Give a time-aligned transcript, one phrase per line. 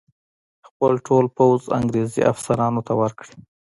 [0.67, 3.35] خپل ټول پوځ انګرېزي افسرانو ته ورکړي.